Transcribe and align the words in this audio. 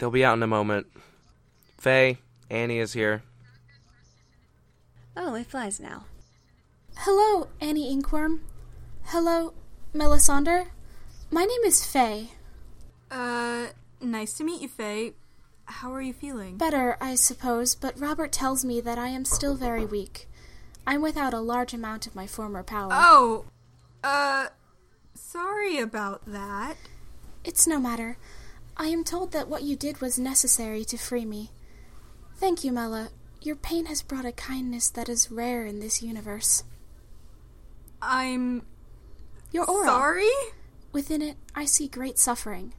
They'll 0.00 0.10
be 0.10 0.24
out 0.24 0.38
in 0.38 0.42
a 0.42 0.46
moment. 0.46 0.86
Faye, 1.76 2.16
Annie 2.48 2.78
is 2.78 2.94
here. 2.94 3.22
Oh, 5.14 5.34
it 5.34 5.46
flies 5.46 5.78
now. 5.78 6.06
Hello, 6.96 7.48
Annie 7.60 7.94
Inkwyrm. 7.94 8.40
Hello, 9.04 9.52
Melisandre. 9.94 10.68
My 11.30 11.44
name 11.44 11.60
is 11.66 11.84
Faye. 11.84 12.30
Uh, 13.10 13.66
nice 14.00 14.32
to 14.38 14.44
meet 14.44 14.62
you, 14.62 14.68
Faye. 14.68 15.12
How 15.66 15.92
are 15.92 16.00
you 16.00 16.14
feeling? 16.14 16.56
Better, 16.56 16.96
I 16.98 17.14
suppose, 17.14 17.74
but 17.74 18.00
Robert 18.00 18.32
tells 18.32 18.64
me 18.64 18.80
that 18.80 18.96
I 18.96 19.08
am 19.08 19.26
still 19.26 19.54
very 19.54 19.84
weak. 19.84 20.26
I'm 20.86 21.02
without 21.02 21.34
a 21.34 21.40
large 21.40 21.74
amount 21.74 22.06
of 22.06 22.14
my 22.14 22.26
former 22.26 22.62
power. 22.62 22.88
Oh, 22.90 23.44
uh, 24.02 24.46
sorry 25.12 25.78
about 25.78 26.22
that. 26.24 26.76
It's 27.44 27.66
no 27.66 27.78
matter. 27.78 28.16
I 28.76 28.86
am 28.88 29.04
told 29.04 29.32
that 29.32 29.48
what 29.48 29.62
you 29.62 29.76
did 29.76 30.00
was 30.00 30.18
necessary 30.18 30.84
to 30.86 30.96
free 30.96 31.24
me. 31.24 31.50
Thank 32.36 32.64
you, 32.64 32.72
Mela. 32.72 33.10
Your 33.42 33.56
pain 33.56 33.86
has 33.86 34.02
brought 34.02 34.24
a 34.24 34.32
kindness 34.32 34.88
that 34.90 35.08
is 35.08 35.30
rare 35.30 35.64
in 35.66 35.80
this 35.80 36.02
universe. 36.02 36.64
I'm 38.02 38.64
Your 39.52 39.64
aura. 39.68 39.86
sorry? 39.86 40.30
Within 40.92 41.22
it, 41.22 41.36
I 41.54 41.64
see 41.66 41.88
great 41.88 42.18
suffering, 42.18 42.74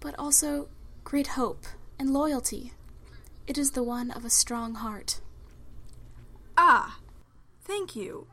but 0.00 0.14
also 0.18 0.68
great 1.04 1.28
hope 1.28 1.64
and 1.98 2.12
loyalty. 2.12 2.72
It 3.46 3.56
is 3.58 3.72
the 3.72 3.82
one 3.82 4.10
of 4.10 4.24
a 4.24 4.30
strong 4.30 4.74
heart. 4.74 5.20
Ah, 6.56 6.98
thank 7.62 7.96
you. 7.96 8.26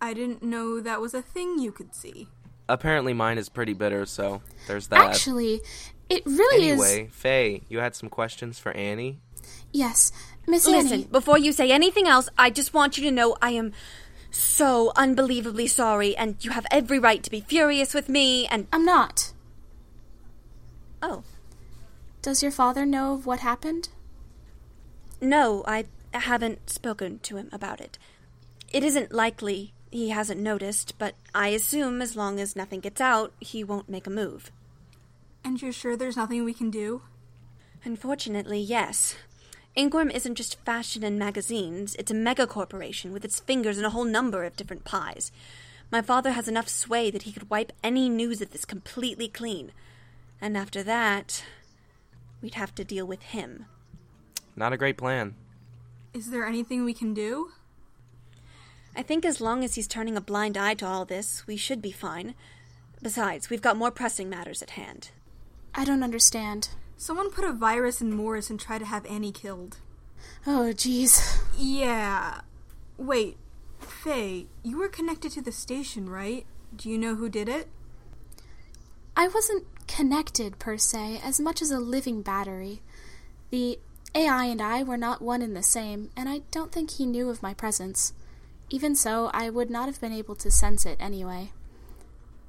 I 0.00 0.14
didn't 0.14 0.42
know 0.42 0.80
that 0.80 1.00
was 1.00 1.14
a 1.14 1.22
thing 1.22 1.58
you 1.58 1.72
could 1.72 1.94
see. 1.94 2.28
Apparently, 2.68 3.12
mine 3.12 3.38
is 3.38 3.48
pretty 3.48 3.74
bitter, 3.74 4.06
so 4.06 4.42
there's 4.66 4.88
that. 4.88 5.10
Actually, 5.10 5.60
it 6.08 6.24
really 6.24 6.70
anyway, 6.70 6.84
is. 6.84 6.92
Anyway, 6.92 7.10
Faye, 7.12 7.62
you 7.68 7.78
had 7.78 7.94
some 7.94 8.08
questions 8.08 8.58
for 8.58 8.72
Annie? 8.72 9.20
Yes, 9.72 10.12
Miss 10.46 10.66
Listen, 10.66 10.92
Annie. 10.92 11.04
before 11.04 11.38
you 11.38 11.52
say 11.52 11.70
anything 11.70 12.06
else, 12.06 12.28
I 12.38 12.50
just 12.50 12.72
want 12.74 12.96
you 12.98 13.04
to 13.04 13.10
know 13.10 13.36
I 13.42 13.50
am 13.50 13.72
so 14.30 14.92
unbelievably 14.96 15.66
sorry, 15.66 16.16
and 16.16 16.36
you 16.40 16.50
have 16.52 16.66
every 16.70 16.98
right 16.98 17.22
to 17.22 17.30
be 17.30 17.40
furious 17.40 17.94
with 17.94 18.08
me, 18.08 18.46
and. 18.46 18.66
I'm 18.72 18.84
not. 18.84 19.32
Oh. 21.02 21.24
Does 22.22 22.42
your 22.42 22.52
father 22.52 22.86
know 22.86 23.14
of 23.14 23.26
what 23.26 23.40
happened? 23.40 23.88
No, 25.20 25.64
I 25.66 25.86
haven't 26.14 26.70
spoken 26.70 27.18
to 27.20 27.36
him 27.36 27.48
about 27.52 27.80
it. 27.80 27.98
It 28.72 28.84
isn't 28.84 29.12
likely 29.12 29.72
he 29.92 30.08
hasn't 30.08 30.40
noticed, 30.40 30.98
but 30.98 31.14
I 31.34 31.48
assume 31.48 32.00
as 32.00 32.16
long 32.16 32.40
as 32.40 32.56
nothing 32.56 32.80
gets 32.80 33.00
out, 33.00 33.32
he 33.40 33.62
won't 33.62 33.90
make 33.90 34.06
a 34.06 34.10
move. 34.10 34.50
And 35.44 35.60
you're 35.60 35.72
sure 35.72 35.96
there's 35.96 36.16
nothing 36.16 36.44
we 36.44 36.54
can 36.54 36.70
do? 36.70 37.02
Unfortunately, 37.84 38.58
yes. 38.58 39.16
Inkwyrm 39.76 40.10
isn't 40.10 40.36
just 40.36 40.58
fashion 40.64 41.02
and 41.04 41.18
magazines, 41.18 41.94
it's 41.96 42.10
a 42.10 42.14
mega 42.14 42.46
corporation 42.46 43.12
with 43.12 43.24
its 43.24 43.40
fingers 43.40 43.78
in 43.78 43.84
a 43.84 43.90
whole 43.90 44.04
number 44.04 44.44
of 44.44 44.56
different 44.56 44.84
pies. 44.84 45.30
My 45.90 46.00
father 46.00 46.32
has 46.32 46.48
enough 46.48 46.68
sway 46.68 47.10
that 47.10 47.24
he 47.24 47.32
could 47.32 47.50
wipe 47.50 47.72
any 47.84 48.08
news 48.08 48.40
of 48.40 48.50
this 48.50 48.64
completely 48.64 49.28
clean. 49.28 49.72
And 50.40 50.56
after 50.56 50.82
that, 50.82 51.44
we'd 52.40 52.54
have 52.54 52.74
to 52.76 52.84
deal 52.84 53.06
with 53.06 53.22
him. 53.22 53.66
Not 54.56 54.72
a 54.72 54.78
great 54.78 54.96
plan. 54.96 55.34
Is 56.14 56.30
there 56.30 56.46
anything 56.46 56.84
we 56.84 56.94
can 56.94 57.12
do? 57.12 57.50
I 58.94 59.02
think 59.02 59.24
as 59.24 59.40
long 59.40 59.64
as 59.64 59.74
he's 59.74 59.88
turning 59.88 60.16
a 60.16 60.20
blind 60.20 60.56
eye 60.56 60.74
to 60.74 60.86
all 60.86 61.04
this, 61.04 61.46
we 61.46 61.56
should 61.56 61.80
be 61.80 61.92
fine. 61.92 62.34
Besides, 63.02 63.48
we've 63.50 63.62
got 63.62 63.76
more 63.76 63.90
pressing 63.90 64.28
matters 64.28 64.62
at 64.62 64.70
hand. 64.70 65.10
I 65.74 65.84
don't 65.84 66.02
understand. 66.02 66.68
Someone 66.96 67.30
put 67.30 67.44
a 67.44 67.52
virus 67.52 68.00
in 68.00 68.12
Morris 68.12 68.50
and 68.50 68.60
tried 68.60 68.78
to 68.78 68.84
have 68.84 69.06
Annie 69.06 69.32
killed. 69.32 69.78
Oh, 70.46 70.72
jeez. 70.74 71.40
Yeah. 71.58 72.42
Wait, 72.96 73.36
Faye, 73.80 74.46
you 74.62 74.78
were 74.78 74.88
connected 74.88 75.32
to 75.32 75.42
the 75.42 75.52
station, 75.52 76.08
right? 76.08 76.46
Do 76.74 76.88
you 76.88 76.98
know 76.98 77.14
who 77.14 77.28
did 77.28 77.48
it? 77.48 77.68
I 79.16 79.28
wasn't 79.28 79.64
connected 79.88 80.58
per 80.58 80.78
se, 80.78 81.20
as 81.22 81.40
much 81.40 81.60
as 81.60 81.70
a 81.70 81.78
living 81.78 82.22
battery. 82.22 82.82
The 83.50 83.78
AI 84.14 84.44
and 84.44 84.62
I 84.62 84.82
were 84.82 84.96
not 84.96 85.22
one 85.22 85.42
and 85.42 85.56
the 85.56 85.62
same, 85.62 86.10
and 86.16 86.28
I 86.28 86.42
don't 86.50 86.72
think 86.72 86.92
he 86.92 87.06
knew 87.06 87.30
of 87.30 87.42
my 87.42 87.54
presence. 87.54 88.12
Even 88.72 88.96
so, 88.96 89.30
I 89.34 89.50
would 89.50 89.68
not 89.68 89.84
have 89.84 90.00
been 90.00 90.14
able 90.14 90.34
to 90.36 90.50
sense 90.50 90.86
it 90.86 90.96
anyway. 90.98 91.52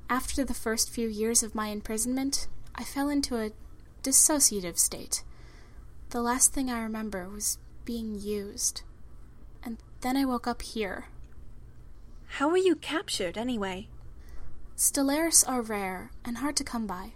After 0.10 0.46
the 0.46 0.54
first 0.54 0.90
few 0.90 1.10
years 1.10 1.44
of 1.44 1.54
my 1.54 1.68
imprisonment, 1.68 2.48
I 2.74 2.86
fell 2.86 3.10
into 3.10 3.36
a 3.36 3.52
dissociative 4.04 4.78
state. 4.78 5.24
The 6.12 6.22
last 6.22 6.54
thing 6.54 6.72
I 6.72 6.82
remember 6.82 7.28
was 7.28 7.58
being 7.84 8.16
used. 8.18 8.84
And 9.66 9.80
then 10.00 10.16
I 10.16 10.24
woke 10.24 10.48
up 10.48 10.62
here. 10.62 11.10
How 12.38 12.48
were 12.48 12.58
you 12.58 12.78
captured, 12.78 13.38
anyway? 13.38 13.90
Stellarus 14.78 15.44
are 15.46 15.62
rare 15.62 16.12
and 16.24 16.38
hard 16.38 16.56
to 16.56 16.64
come 16.64 16.88
by. 16.88 17.16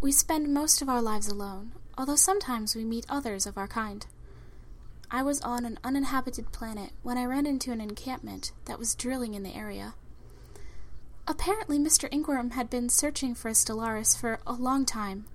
We 0.00 0.12
spend 0.12 0.54
most 0.54 0.80
of 0.80 0.88
our 0.88 1.02
lives 1.02 1.26
alone, 1.26 1.72
although 1.98 2.14
sometimes 2.14 2.76
we 2.76 2.84
meet 2.84 3.06
others 3.08 3.44
of 3.44 3.58
our 3.58 3.68
kind. 3.68 4.06
I 5.10 5.22
was 5.22 5.40
on 5.40 5.64
an 5.64 5.78
uninhabited 5.82 6.52
planet 6.52 6.92
when 7.02 7.18
I 7.18 7.24
ran 7.24 7.44
into 7.44 7.72
an 7.72 7.80
encampment 7.80 8.52
that 8.66 8.78
was 8.78 8.94
drilling 8.94 9.34
in 9.34 9.42
the 9.42 9.54
area. 9.54 9.94
Apparently, 11.26 11.78
Mr. 11.78 12.08
Inkwyrm 12.10 12.52
had 12.52 12.70
been 12.70 12.88
searching 12.88 13.34
for 13.34 13.48
a 13.48 13.52
Stellarus 13.52 14.18
for 14.18 14.38
a 14.46 14.52
long 14.52 14.84
time. 14.84 15.26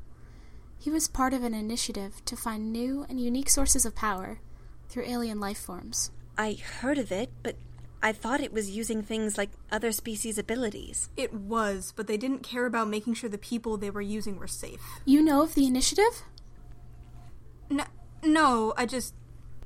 He 0.78 0.90
was 0.90 1.08
part 1.08 1.34
of 1.34 1.44
an 1.44 1.54
initiative 1.54 2.24
to 2.26 2.36
find 2.36 2.72
new 2.72 3.06
and 3.10 3.20
unique 3.20 3.50
sources 3.50 3.86
of 3.86 3.96
power 3.96 4.40
through 4.88 5.06
alien 5.08 5.40
life 5.40 5.58
forms. 5.58 6.12
I 6.38 6.54
heard 6.54 6.98
of 6.98 7.12
it, 7.12 7.32
but 7.44 7.56
I 8.02 8.12
thought 8.12 8.40
it 8.40 8.54
was 8.54 8.70
using 8.70 9.02
things 9.02 9.38
like 9.38 9.50
other 9.72 9.92
species' 9.92 10.38
abilities. 10.38 11.10
It 11.18 11.34
was, 11.34 11.94
but 11.96 12.08
they 12.08 12.18
didn't 12.18 12.44
care 12.44 12.66
about 12.66 12.88
making 12.88 13.16
sure 13.16 13.30
the 13.30 13.38
people 13.38 13.78
they 13.78 13.90
were 13.90 14.02
using 14.02 14.38
were 14.38 14.48
safe. 14.48 14.82
You 15.06 15.22
know 15.22 15.42
of 15.42 15.56
the 15.56 15.66
initiative? 15.66 16.24
No, 17.70 17.86
no, 18.24 18.74
I 18.78 18.86
just, 18.86 19.16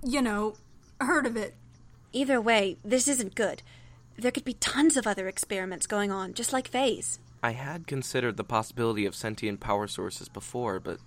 you 0.03 0.21
know, 0.21 0.55
heard 0.99 1.25
of 1.25 1.35
it. 1.37 1.55
Either 2.11 2.41
way, 2.41 2.77
this 2.83 3.07
isn't 3.07 3.35
good. 3.35 3.61
There 4.17 4.31
could 4.31 4.45
be 4.45 4.53
tons 4.53 4.97
of 4.97 5.07
other 5.07 5.27
experiments 5.27 5.87
going 5.87 6.11
on, 6.11 6.33
just 6.33 6.51
like 6.51 6.67
Faye's. 6.67 7.19
I 7.41 7.51
had 7.51 7.87
considered 7.87 8.35
the 8.35 8.43
possibility 8.43 9.05
of 9.05 9.15
sentient 9.15 9.59
power 9.59 9.87
sources 9.87 10.27
before, 10.27 10.79
but 10.79 10.99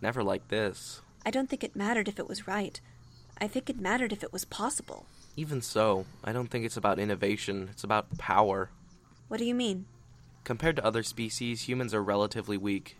never 0.00 0.22
like 0.22 0.48
this. 0.48 1.02
I 1.26 1.30
don't 1.30 1.50
think 1.50 1.64
it 1.64 1.76
mattered 1.76 2.08
if 2.08 2.18
it 2.18 2.28
was 2.28 2.46
right. 2.46 2.80
I 3.38 3.48
think 3.48 3.68
it 3.68 3.80
mattered 3.80 4.12
if 4.12 4.22
it 4.22 4.32
was 4.32 4.44
possible. 4.44 5.06
Even 5.36 5.60
so, 5.60 6.06
I 6.22 6.32
don't 6.32 6.48
think 6.48 6.64
it's 6.64 6.76
about 6.76 6.98
innovation, 6.98 7.68
it's 7.72 7.84
about 7.84 8.16
power. 8.16 8.70
What 9.28 9.38
do 9.38 9.44
you 9.44 9.54
mean? 9.54 9.86
Compared 10.44 10.76
to 10.76 10.84
other 10.84 11.02
species, 11.02 11.62
humans 11.62 11.92
are 11.92 12.02
relatively 12.02 12.56
weak. 12.56 12.96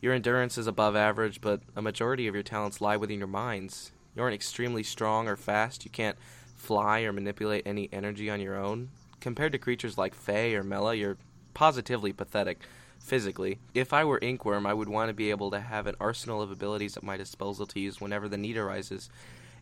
Your 0.00 0.12
endurance 0.12 0.58
is 0.58 0.66
above 0.66 0.94
average, 0.96 1.40
but 1.40 1.62
a 1.74 1.82
majority 1.82 2.26
of 2.26 2.34
your 2.34 2.42
talents 2.42 2.80
lie 2.80 2.96
within 2.96 3.18
your 3.18 3.28
minds. 3.28 3.92
You 4.14 4.22
aren't 4.22 4.34
extremely 4.34 4.82
strong 4.82 5.28
or 5.28 5.36
fast, 5.36 5.84
you 5.84 5.90
can't 5.90 6.16
fly 6.56 7.00
or 7.00 7.12
manipulate 7.12 7.66
any 7.66 7.88
energy 7.92 8.28
on 8.28 8.40
your 8.40 8.56
own. 8.56 8.90
Compared 9.20 9.52
to 9.52 9.58
creatures 9.58 9.98
like 9.98 10.14
Faye 10.14 10.54
or 10.54 10.64
Mela, 10.64 10.94
you're 10.94 11.16
positively 11.54 12.12
pathetic 12.12 12.60
physically. 12.98 13.58
If 13.74 13.92
I 13.92 14.04
were 14.04 14.20
Inkwyrm, 14.20 14.66
I 14.66 14.74
would 14.74 14.88
want 14.88 15.08
to 15.08 15.14
be 15.14 15.30
able 15.30 15.50
to 15.50 15.60
have 15.60 15.86
an 15.86 15.96
arsenal 16.00 16.42
of 16.42 16.50
abilities 16.50 16.96
at 16.96 17.02
my 17.02 17.16
disposal 17.16 17.66
to 17.66 17.80
use 17.80 18.00
whenever 18.00 18.28
the 18.28 18.36
need 18.36 18.56
arises. 18.56 19.08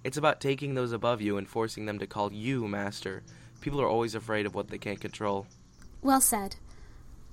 It's 0.04 0.16
about 0.16 0.40
taking 0.40 0.74
those 0.74 0.92
above 0.92 1.20
you 1.20 1.36
and 1.36 1.48
forcing 1.48 1.86
them 1.86 1.98
to 1.98 2.06
call 2.06 2.32
you 2.32 2.68
master. 2.68 3.22
People 3.60 3.80
are 3.80 3.88
always 3.88 4.14
afraid 4.14 4.46
of 4.46 4.54
what 4.54 4.68
they 4.68 4.78
can't 4.78 5.00
control. 5.00 5.46
Well 6.02 6.20
said. 6.20 6.56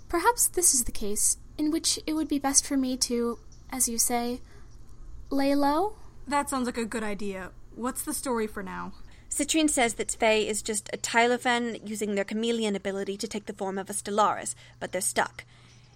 Perhaps 0.09 0.47
this 0.49 0.73
is 0.73 0.83
the 0.83 0.91
case 0.91 1.37
in 1.57 1.71
which 1.71 1.99
it 2.05 2.13
would 2.13 2.27
be 2.27 2.39
best 2.39 2.65
for 2.65 2.77
me 2.77 2.97
to, 2.97 3.39
as 3.71 3.87
you 3.87 3.97
say, 3.97 4.41
lay 5.29 5.55
low? 5.55 5.95
That 6.27 6.49
sounds 6.49 6.65
like 6.65 6.77
a 6.77 6.85
good 6.85 7.03
idea. 7.03 7.51
What's 7.75 8.03
the 8.03 8.13
story 8.13 8.47
for 8.47 8.63
now? 8.63 8.93
Citrine 9.29 9.69
says 9.69 9.95
that 9.95 10.11
Faye 10.11 10.47
is 10.47 10.61
just 10.61 10.89
a 10.93 10.97
Tylofen 10.97 11.87
using 11.87 12.15
their 12.15 12.23
chameleon 12.23 12.75
ability 12.75 13.17
to 13.17 13.27
take 13.27 13.47
the 13.47 13.53
form 13.53 13.77
of 13.77 13.89
a 13.89 13.93
Stellarus, 13.93 14.55
but 14.79 14.91
they're 14.91 15.01
stuck. 15.01 15.43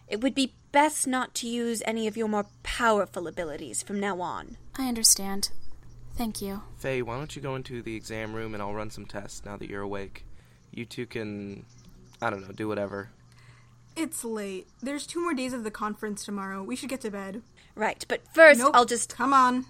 It 0.08 0.22
would 0.22 0.36
be 0.36 0.56
best 0.72 1.08
not 1.08 1.34
to 1.36 1.48
use 1.48 1.81
any 1.86 2.08
of 2.08 2.18
your 2.18 2.28
more 2.28 2.48
powerful 2.64 3.28
abilities 3.28 3.81
from 3.81 4.00
now 4.00 4.20
on. 4.22 4.58
I 4.78 4.88
understand. 4.88 5.52
Thank 6.16 6.42
you. 6.42 6.64
Faye, 6.78 7.02
why 7.02 7.18
don't 7.18 7.36
you 7.36 7.42
go 7.42 7.56
into 7.56 7.82
the 7.82 7.96
exam 7.96 8.34
room 8.34 8.54
and 8.54 8.62
I'll 8.62 8.74
run 8.74 8.90
some 8.90 9.06
tests 9.06 9.46
now 9.46 9.56
that 9.58 9.70
you're 9.70 9.84
awake. 9.84 10.25
You 10.72 10.86
two 10.86 11.06
can, 11.06 11.66
I 12.22 12.30
don't 12.30 12.42
know, 12.42 12.54
do 12.54 12.68
whatever. 12.68 13.10
It's 13.96 14.24
late. 14.24 14.68
There's 14.82 15.08
two 15.08 15.22
more 15.22 15.34
days 15.34 15.54
of 15.54 15.64
the 15.64 15.72
conference 15.72 16.25
tomorrow. 16.25 16.64
We 16.64 16.75
should 16.75 16.90
get 16.90 17.02
to 17.02 17.12
bed. 17.12 17.42
Right, 17.75 18.04
but 18.08 18.22
first 18.34 18.60
Nope. 18.60 18.72
I'll 18.74 18.86
just. 18.86 19.16
Come 19.16 19.34
on. 19.34 19.66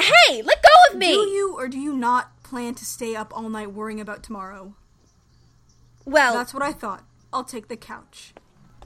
Hey, 0.00 0.42
let 0.42 0.62
go 0.62 0.68
of 0.92 0.98
me! 0.98 1.12
Do 1.12 1.20
you 1.20 1.54
or 1.56 1.68
do 1.68 1.78
you 1.78 1.96
not 1.96 2.42
plan 2.42 2.74
to 2.76 2.84
stay 2.84 3.14
up 3.14 3.36
all 3.36 3.48
night 3.48 3.72
worrying 3.72 4.00
about 4.00 4.22
tomorrow? 4.22 4.74
well, 6.04 6.34
That's 6.34 6.54
what 6.54 6.62
I 6.62 6.72
thought. 6.72 7.04
I'll 7.32 7.44
take 7.44 7.68
the 7.68 7.76
couch. 7.76 8.32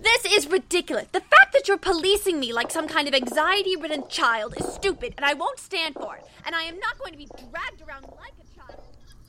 This 0.01 0.25
is 0.25 0.49
ridiculous. 0.49 1.07
The 1.13 1.21
fact 1.21 1.53
that 1.53 1.69
you're 1.69 1.79
policing 1.79 2.41
me 2.41 2.53
like 2.53 2.73
some 2.73 2.89
kind 2.89 3.07
of 3.07 3.15
anxiety 3.15 3.77
ridden 3.77 4.09
child 4.09 4.55
is 4.59 4.67
stupid, 4.75 5.15
and 5.17 5.25
I 5.25 5.35
won't 5.35 5.61
stand 5.61 5.95
for 5.95 6.17
it. 6.17 6.25
And 6.45 6.57
I 6.57 6.63
am 6.63 6.79
not 6.81 6.99
going 6.99 7.13
to 7.13 7.19
be 7.19 7.27
dragged 7.27 7.83
around 7.87 8.03
like 8.19 8.33
a 8.41 8.59
child. 8.59 8.81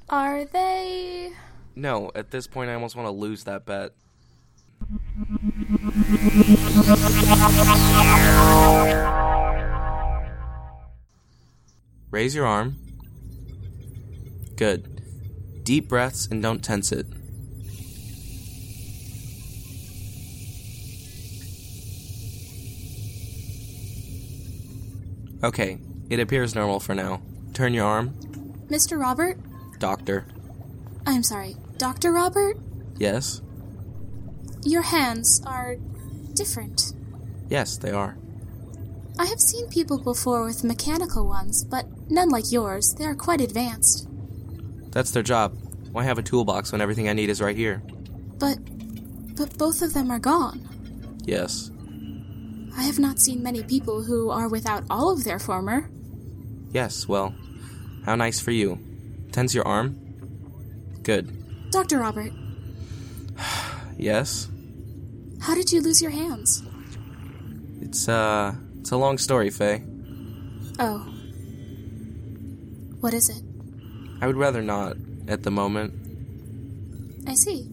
Are 0.09 0.45
they. 0.45 1.33
No, 1.75 2.11
at 2.15 2.31
this 2.31 2.47
point, 2.47 2.71
I 2.71 2.73
almost 2.73 2.95
want 2.95 3.05
to 3.07 3.11
lose 3.11 3.43
that 3.43 3.65
bet. 3.65 3.91
Raise 12.13 12.35
your 12.35 12.45
arm. 12.45 12.77
Good. 14.55 15.01
Deep 15.63 15.89
breaths 15.89 16.27
and 16.27 16.43
don't 16.43 16.63
tense 16.63 16.91
it. 16.91 17.07
Okay, 25.43 25.79
it 26.11 26.19
appears 26.19 26.53
normal 26.53 26.79
for 26.79 26.93
now. 26.93 27.23
Turn 27.55 27.73
your 27.73 27.85
arm. 27.85 28.09
Mr. 28.67 28.99
Robert? 28.99 29.39
Doctor. 29.79 30.27
I'm 31.07 31.23
sorry, 31.23 31.55
Dr. 31.77 32.11
Robert? 32.11 32.57
Yes? 32.95 33.41
Your 34.63 34.83
hands 34.83 35.41
are 35.47 35.77
different. 36.35 36.93
Yes, 37.49 37.75
they 37.77 37.89
are. 37.89 38.15
I 39.19 39.25
have 39.25 39.39
seen 39.39 39.67
people 39.69 39.99
before 39.99 40.43
with 40.45 40.63
mechanical 40.63 41.27
ones, 41.27 41.63
but 41.63 41.85
none 42.09 42.29
like 42.29 42.51
yours. 42.51 42.93
They 42.97 43.05
are 43.05 43.15
quite 43.15 43.41
advanced. 43.41 44.07
That's 44.91 45.11
their 45.11 45.23
job. 45.23 45.55
Why 45.91 46.03
have 46.03 46.17
a 46.17 46.23
toolbox 46.23 46.71
when 46.71 46.81
everything 46.81 47.07
I 47.07 47.13
need 47.13 47.29
is 47.29 47.41
right 47.41 47.55
here? 47.55 47.81
But. 48.39 48.57
but 49.35 49.57
both 49.57 49.81
of 49.81 49.93
them 49.93 50.09
are 50.11 50.19
gone. 50.19 50.67
Yes. 51.25 51.69
I 52.75 52.83
have 52.83 52.97
not 52.99 53.19
seen 53.19 53.43
many 53.43 53.63
people 53.63 54.03
who 54.03 54.31
are 54.31 54.49
without 54.49 54.83
all 54.89 55.11
of 55.11 55.23
their 55.23 55.37
former. 55.39 55.89
Yes, 56.71 57.07
well, 57.07 57.35
how 58.05 58.15
nice 58.15 58.39
for 58.39 58.49
you. 58.49 58.79
Tense 59.31 59.53
your 59.53 59.67
arm? 59.67 59.99
Good. 61.03 61.69
Dr. 61.71 61.99
Robert, 61.99 62.31
Yes? 63.97 64.47
how 65.41 65.53
did 65.53 65.71
you 65.71 65.81
lose 65.81 66.01
your 66.01 66.11
hands? 66.11 66.63
It's, 67.81 68.07
uh, 68.09 68.55
it's 68.83 68.91
a 68.91 68.97
long 68.97 69.17
story, 69.17 69.49
Faye. 69.49 69.81
Oh. 70.77 70.97
What 72.99 73.13
is 73.13 73.29
it? 73.29 73.41
I 74.19 74.27
would 74.27 74.35
rather 74.35 74.61
not, 74.61 74.97
at 75.25 75.43
the 75.43 75.51
moment. 75.51 75.93
I 77.25 77.33
see. 77.33 77.65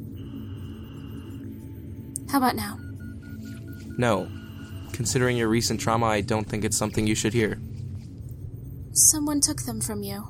How 2.31 2.39
about 2.39 2.55
now? 2.55 2.79
No. 3.99 4.29
Considering 4.93 5.37
your 5.37 5.49
recent 5.49 5.81
trauma, 5.81 6.07
I 6.07 6.21
don't 6.21 6.49
think 6.49 6.65
it's 6.65 6.77
something 6.77 7.09
you 7.09 7.17
should 7.17 7.33
hear. 7.33 7.59
Someone 8.93 9.41
took 9.41 9.63
them 9.63 9.81
from 9.81 10.05
you. 10.05 10.29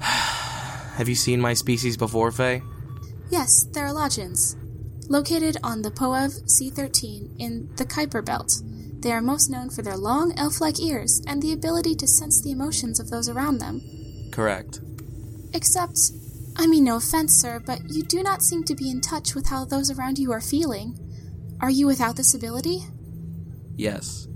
Have 0.00 1.08
you 1.08 1.14
seen 1.14 1.40
my 1.40 1.54
species 1.54 1.96
before, 1.96 2.32
Faye? 2.32 2.62
Yes, 3.30 3.68
they're 3.70 3.92
Lodgins. 3.92 4.56
Located 5.10 5.56
on 5.62 5.80
the 5.80 5.90
Poev 5.90 6.38
C13 6.44 7.36
in 7.38 7.70
the 7.76 7.86
Kuiper 7.86 8.22
Belt, 8.22 8.52
they 9.00 9.10
are 9.10 9.22
most 9.22 9.48
known 9.48 9.70
for 9.70 9.80
their 9.80 9.96
long 9.96 10.34
elf 10.36 10.60
like 10.60 10.78
ears 10.80 11.22
and 11.26 11.40
the 11.40 11.52
ability 11.52 11.94
to 11.94 12.06
sense 12.06 12.42
the 12.42 12.50
emotions 12.50 13.00
of 13.00 13.08
those 13.08 13.26
around 13.26 13.56
them. 13.56 13.80
Correct. 14.30 14.80
Except, 15.54 15.96
I 16.56 16.66
mean 16.66 16.84
no 16.84 16.96
offense, 16.96 17.40
sir, 17.40 17.58
but 17.58 17.80
you 17.88 18.02
do 18.02 18.22
not 18.22 18.42
seem 18.42 18.64
to 18.64 18.74
be 18.74 18.90
in 18.90 19.00
touch 19.00 19.34
with 19.34 19.46
how 19.46 19.64
those 19.64 19.90
around 19.90 20.18
you 20.18 20.30
are 20.30 20.42
feeling. 20.42 20.98
Are 21.60 21.70
you 21.70 21.86
without 21.86 22.16
this 22.16 22.34
ability? 22.34 22.80
Yes. 23.76 24.28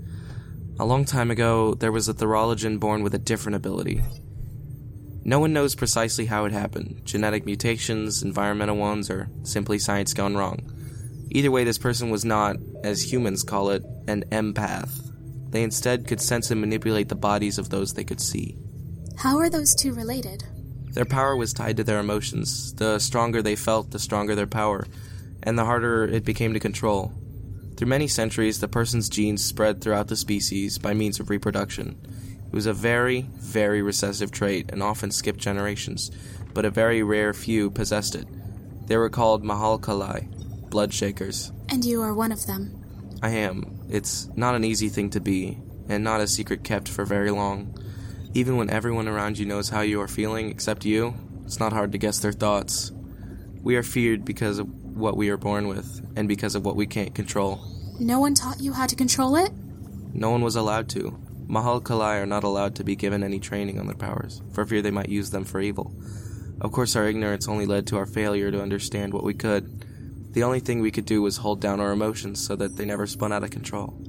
A 0.79 0.85
long 0.85 1.05
time 1.05 1.29
ago, 1.29 1.75
there 1.75 1.91
was 1.91 2.09
a 2.09 2.15
Thorologian 2.15 2.79
born 2.79 3.03
with 3.03 3.13
a 3.13 3.19
different 3.19 3.57
ability. 3.57 4.01
No 5.25 5.39
one 5.39 5.53
knows 5.53 5.75
precisely 5.75 6.25
how 6.25 6.45
it 6.45 6.51
happened 6.51 7.01
genetic 7.05 7.45
mutations, 7.45 8.23
environmental 8.23 8.77
ones, 8.77 9.09
or 9.09 9.29
simply 9.43 9.79
science 9.79 10.13
gone 10.13 10.35
wrong. 10.35 10.59
Either 11.31 11.51
way, 11.51 11.63
this 11.63 11.77
person 11.77 12.09
was 12.09 12.25
not, 12.25 12.57
as 12.83 13.11
humans 13.11 13.43
call 13.43 13.69
it, 13.69 13.83
an 14.07 14.23
empath. 14.31 15.11
They 15.49 15.63
instead 15.63 16.07
could 16.07 16.19
sense 16.19 16.51
and 16.51 16.59
manipulate 16.59 17.09
the 17.09 17.15
bodies 17.15 17.57
of 17.57 17.69
those 17.69 17.93
they 17.93 18.03
could 18.03 18.19
see. 18.19 18.57
How 19.17 19.37
are 19.37 19.49
those 19.49 19.75
two 19.75 19.93
related? 19.93 20.43
Their 20.91 21.05
power 21.05 21.35
was 21.35 21.53
tied 21.53 21.77
to 21.77 21.83
their 21.83 21.99
emotions. 21.99 22.73
The 22.73 22.99
stronger 22.99 23.41
they 23.41 23.55
felt, 23.55 23.91
the 23.91 23.99
stronger 23.99 24.35
their 24.35 24.47
power, 24.47 24.85
and 25.41 25.57
the 25.57 25.65
harder 25.65 26.05
it 26.05 26.25
became 26.25 26.53
to 26.53 26.59
control. 26.59 27.13
Through 27.77 27.87
many 27.87 28.07
centuries, 28.07 28.59
the 28.59 28.67
person's 28.67 29.09
genes 29.09 29.43
spread 29.43 29.81
throughout 29.81 30.07
the 30.07 30.15
species 30.15 30.77
by 30.77 30.93
means 30.93 31.19
of 31.19 31.29
reproduction. 31.29 31.97
It 32.53 32.55
was 32.55 32.67
a 32.67 32.73
very, 32.73 33.21
very 33.39 33.81
recessive 33.81 34.29
trait 34.29 34.69
and 34.71 34.83
often 34.83 35.09
skipped 35.09 35.39
generations, 35.39 36.11
but 36.53 36.65
a 36.65 36.69
very 36.69 37.01
rare 37.01 37.33
few 37.33 37.71
possessed 37.71 38.13
it. 38.13 38.27
They 38.85 38.95
were 38.95 39.09
called 39.09 39.43
Mahalkalai, 39.43 40.69
blood 40.69 40.93
shakers. 40.93 41.51
And 41.69 41.83
you 41.83 42.03
are 42.03 42.13
one 42.13 42.31
of 42.31 42.45
them. 42.45 42.79
I 43.23 43.29
am. 43.29 43.79
It's 43.89 44.29
not 44.35 44.53
an 44.53 44.63
easy 44.63 44.89
thing 44.89 45.09
to 45.09 45.19
be, 45.19 45.57
and 45.89 46.03
not 46.03 46.21
a 46.21 46.27
secret 46.27 46.63
kept 46.63 46.87
for 46.87 47.05
very 47.05 47.31
long. 47.31 47.75
Even 48.35 48.57
when 48.57 48.69
everyone 48.69 49.07
around 49.07 49.39
you 49.39 49.47
knows 49.47 49.69
how 49.69 49.81
you 49.81 49.99
are 49.99 50.07
feeling 50.07 50.51
except 50.51 50.85
you, 50.85 51.15
it's 51.45 51.59
not 51.59 51.73
hard 51.73 51.91
to 51.93 51.97
guess 51.97 52.19
their 52.19 52.31
thoughts. 52.31 52.91
We 53.63 53.77
are 53.77 53.83
feared 53.83 54.25
because 54.25 54.59
of 54.59 54.67
what 54.95 55.17
we 55.17 55.29
are 55.29 55.37
born 55.37 55.69
with, 55.69 56.07
and 56.15 56.27
because 56.27 56.53
of 56.53 56.63
what 56.63 56.75
we 56.75 56.85
can't 56.85 57.15
control. 57.15 57.65
No 57.99 58.19
one 58.19 58.35
taught 58.35 58.61
you 58.61 58.73
how 58.73 58.85
to 58.85 58.95
control 58.95 59.37
it? 59.37 59.51
No 60.13 60.29
one 60.29 60.43
was 60.43 60.55
allowed 60.55 60.87
to. 60.89 61.19
Mahal 61.47 61.81
Kalai 61.81 62.21
are 62.21 62.25
not 62.25 62.43
allowed 62.43 62.75
to 62.75 62.83
be 62.83 62.95
given 62.95 63.23
any 63.23 63.39
training 63.39 63.79
on 63.79 63.87
their 63.87 63.95
powers, 63.95 64.41
for 64.53 64.65
fear 64.65 64.81
they 64.81 64.91
might 64.91 65.09
use 65.09 65.29
them 65.29 65.43
for 65.43 65.59
evil. 65.59 65.93
Of 66.61 66.71
course, 66.71 66.95
our 66.95 67.07
ignorance 67.07 67.47
only 67.47 67.65
led 67.65 67.87
to 67.87 67.97
our 67.97 68.05
failure 68.05 68.51
to 68.51 68.61
understand 68.61 69.13
what 69.13 69.23
we 69.23 69.33
could. 69.33 69.85
The 70.33 70.43
only 70.43 70.59
thing 70.59 70.79
we 70.79 70.91
could 70.91 71.05
do 71.05 71.21
was 71.21 71.37
hold 71.37 71.61
down 71.61 71.79
our 71.79 71.91
emotions 71.91 72.43
so 72.43 72.55
that 72.55 72.75
they 72.75 72.85
never 72.85 73.05
spun 73.05 73.33
out 73.33 73.43
of 73.43 73.51
control. 73.51 73.99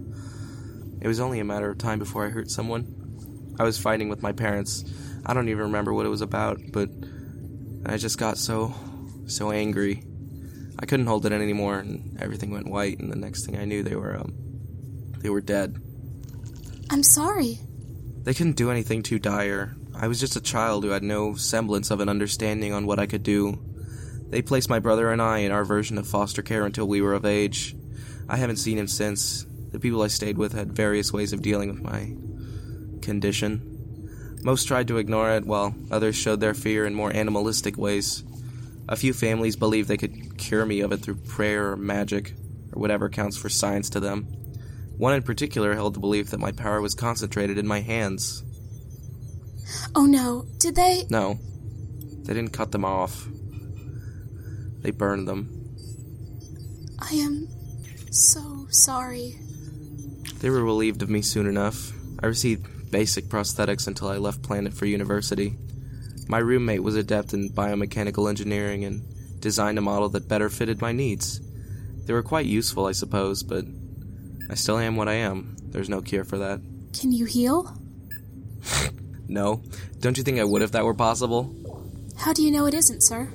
It 1.00 1.09
was 1.09 1.21
only 1.21 1.41
a 1.41 1.45
matter 1.45 1.71
of 1.71 1.79
time 1.79 1.99
before 1.99 2.25
I 2.25 2.31
hurt 2.31 2.50
someone. 2.50 3.55
I 3.59 3.64
was 3.64 3.79
fighting 3.79 4.09
with 4.09 4.23
my 4.23 4.33
parents. 4.33 4.85
I 5.26 5.35
don't 5.35 5.49
even 5.49 5.64
remember 5.64 5.93
what 5.93 6.07
it 6.07 6.11
was 6.11 6.23
about, 6.23 6.61
but 6.73 6.88
I 7.85 7.99
just 7.99 8.19
got 8.19 8.38
so, 8.38 8.75
so 9.26 9.50
angry. 9.50 10.03
I 10.79 10.87
couldn't 10.87 11.07
hold 11.07 11.26
it 11.26 11.33
in 11.33 11.43
anymore, 11.43 11.79
and 11.79 12.19
everything 12.21 12.50
went 12.50 12.69
white. 12.71 12.99
And 12.99 13.12
the 13.12 13.17
next 13.17 13.45
thing 13.45 13.59
I 13.59 13.64
knew, 13.64 13.83
they 13.83 13.97
were, 13.97 14.17
um, 14.19 14.35
they 15.19 15.29
were 15.29 15.41
dead. 15.41 15.76
I'm 16.91 17.03
sorry. 17.03 17.59
They 18.23 18.35
couldn't 18.35 18.57
do 18.57 18.71
anything 18.71 19.03
too 19.03 19.19
dire. 19.19 19.76
I 19.95 20.09
was 20.09 20.21
just 20.21 20.37
a 20.37 20.41
child 20.41 20.85
who 20.85 20.91
had 20.91 21.03
no 21.03 21.35
semblance 21.35 21.91
of 21.91 22.00
an 22.00 22.09
understanding 22.09 22.73
on 22.73 22.87
what 22.87 22.99
I 22.99 23.07
could 23.07 23.23
do. 23.23 23.61
They 24.31 24.43
placed 24.43 24.69
my 24.69 24.79
brother 24.79 25.11
and 25.11 25.23
I 25.23 25.38
in 25.38 25.53
our 25.53 25.64
version 25.64 25.99
of 25.99 26.07
foster 26.07 26.43
care 26.43 26.64
until 26.64 26.88
we 26.88 27.00
were 27.00 27.14
of 27.14 27.25
age. 27.25 27.76
I 28.29 28.37
haven't 28.37 28.57
seen 28.57 28.79
him 28.79 28.88
since. 28.88 29.47
The 29.73 29.79
people 29.79 30.03
I 30.03 30.09
stayed 30.09 30.38
with 30.38 30.53
had 30.53 30.73
various 30.73 31.12
ways 31.12 31.33
of 31.33 31.43
dealing 31.43 31.69
with 31.69 31.83
my 31.83 32.14
condition. 33.03 34.38
Most 34.43 34.67
tried 34.67 34.88
to 34.88 34.99
ignore 34.99 35.31
it, 35.31 35.47
while 35.47 35.75
others 35.91 36.17
showed 36.17 36.41
their 36.41 36.55
fear 36.55 36.87
in 36.87 36.95
more 36.95 37.14
animalistic 37.14 37.76
ways. 37.76 38.25
A 38.88 38.97
few 38.97 39.12
families 39.12 39.57
believed 39.57 39.88
they 39.88 39.97
could 39.97 40.37
cure 40.37 40.67
me 40.67 40.81
of 40.81 40.93
it 40.93 40.99
through 40.99 41.17
prayer 41.17 41.73
or 41.73 41.76
magic, 41.76 42.35
or 42.73 42.81
whatever 42.81 43.09
counts 43.09 43.37
for 43.37 43.49
science 43.49 43.91
to 43.91 44.00
them. 44.00 44.26
One 44.97 45.15
in 45.15 45.23
particular 45.23 45.75
held 45.75 45.95
the 45.95 46.01
belief 46.01 46.31
that 46.31 46.41
my 46.41 46.53
power 46.53 46.81
was 46.81 46.95
concentrated 46.95 47.59
in 47.59 47.67
my 47.67 47.81
hands. 47.81 48.45
Oh 49.95 50.07
no, 50.07 50.47
did 50.59 50.77
they? 50.77 51.05
No, 51.11 51.39
they 52.23 52.35
didn't 52.35 52.53
cut 52.53 52.73
them 52.73 52.85
off. 52.85 53.27
They 54.83 54.91
burned 54.91 55.27
them. 55.27 55.77
I 56.99 57.15
am 57.15 57.49
so 58.11 58.67
sorry. 58.71 59.37
They 60.41 60.51
were 60.51 60.63
relieved 60.63 61.03
of 61.03 61.11
me 61.11 61.23
soon 61.23 61.47
enough. 61.47 61.93
I 62.23 62.27
received 62.27 62.91
basic 62.91 63.27
prosthetics 63.27 63.87
until 63.87 64.09
I 64.09 64.19
left 64.19 64.43
planet 64.43 64.75
for 64.75 64.87
university. 64.87 65.57
My 66.29 66.39
roommate 66.39 66.83
was 66.83 66.97
adept 66.97 67.35
in 67.35 67.51
biomechanical 67.51 68.29
engineering 68.29 68.85
and 68.85 69.03
designed 69.41 69.79
a 69.79 69.83
model 69.83 70.09
that 70.11 70.29
better 70.29 70.49
fitted 70.49 70.81
my 70.81 70.93
needs. 70.93 71.41
They 72.07 72.13
were 72.13 72.23
quite 72.23 72.47
useful, 72.47 72.87
I 72.87 72.93
suppose, 72.93 73.43
but 73.43 73.65
I 74.51 74.55
still 74.55 74.79
am 74.79 74.97
what 74.97 75.09
I 75.09 75.15
am. 75.15 75.57
There's 75.63 75.89
no 75.89 76.01
cure 76.03 76.25
for 76.25 76.39
that. 76.39 76.61
Can 76.99 77.13
you 77.13 77.25
heal? 77.25 77.77
No? 79.27 79.63
Don't 80.01 80.19
you 80.19 80.23
think 80.23 80.39
I 80.39 80.45
would 80.45 80.63
if 80.63 80.73
that 80.73 80.85
were 80.85 80.95
possible? 80.95 81.55
How 82.17 82.33
do 82.33 82.43
you 82.43 82.51
know 82.51 82.67
it 82.67 82.75
isn't, 82.75 83.03
sir? 83.03 83.33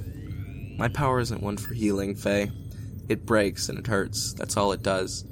My 0.77 0.87
power 0.87 1.19
isn't 1.19 1.41
one 1.41 1.57
for 1.57 1.73
healing, 1.73 2.15
Faye. 2.15 2.51
It 3.09 3.25
breaks 3.25 3.69
and 3.69 3.79
it 3.79 3.87
hurts. 3.87 4.33
That's 4.33 4.55
all 4.55 4.71
it 4.71 4.83
does. 4.83 5.25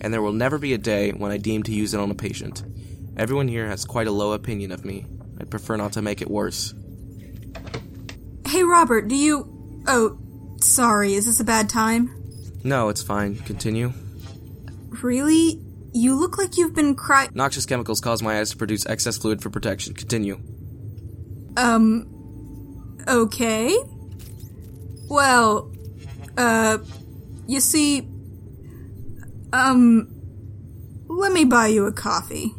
And 0.00 0.12
there 0.12 0.20
will 0.20 0.32
never 0.32 0.58
be 0.58 0.74
a 0.74 0.78
day 0.78 1.12
when 1.12 1.30
I 1.30 1.38
deem 1.38 1.62
to 1.62 1.72
use 1.72 1.94
it 1.94 2.00
on 2.00 2.10
a 2.10 2.14
patient. 2.14 2.64
Everyone 3.16 3.48
here 3.48 3.68
has 3.68 3.84
quite 3.84 4.06
a 4.08 4.12
low 4.12 4.32
opinion 4.32 4.72
of 4.72 4.84
me. 4.84 5.06
I'd 5.40 5.50
prefer 5.50 5.76
not 5.76 5.92
to 5.92 6.02
make 6.02 6.20
it 6.20 6.30
worse. 6.30 6.74
Hey, 8.46 8.64
Robert, 8.64 9.08
do 9.08 9.14
you. 9.14 9.82
Oh, 9.86 10.18
sorry, 10.60 11.14
is 11.14 11.26
this 11.26 11.40
a 11.40 11.44
bad 11.44 11.68
time? 11.68 12.10
No, 12.64 12.88
it's 12.88 13.02
fine. 13.02 13.36
Continue. 13.36 13.92
Really? 15.02 15.60
You 15.92 16.14
look 16.14 16.38
like 16.38 16.56
you've 16.56 16.74
been 16.74 16.94
crying. 16.94 17.30
Noxious 17.34 17.66
chemicals 17.66 18.00
cause 18.00 18.22
my 18.22 18.38
eyes 18.40 18.50
to 18.50 18.56
produce 18.56 18.86
excess 18.86 19.16
fluid 19.16 19.42
for 19.42 19.50
protection. 19.50 19.94
Continue. 19.94 20.40
Um. 21.56 22.98
Okay. 23.08 23.76
Well, 25.08 25.72
uh. 26.36 26.78
You 27.46 27.60
see. 27.60 28.08
Um. 29.52 30.14
Let 31.08 31.32
me 31.32 31.44
buy 31.44 31.68
you 31.68 31.86
a 31.86 31.92
coffee. 31.92 32.54